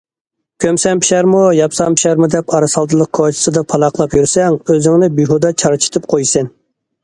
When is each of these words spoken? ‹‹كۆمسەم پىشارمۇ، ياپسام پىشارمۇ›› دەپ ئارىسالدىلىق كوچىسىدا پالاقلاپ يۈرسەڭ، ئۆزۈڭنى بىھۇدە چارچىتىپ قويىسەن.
‹‹كۆمسەم 0.63 1.01
پىشارمۇ، 1.03 1.41
ياپسام 1.57 1.97
پىشارمۇ›› 1.99 2.29
دەپ 2.37 2.55
ئارىسالدىلىق 2.57 3.11
كوچىسىدا 3.19 3.65
پالاقلاپ 3.75 4.19
يۈرسەڭ، 4.21 4.59
ئۆزۈڭنى 4.65 5.13
بىھۇدە 5.23 5.57
چارچىتىپ 5.65 6.13
قويىسەن. 6.15 6.55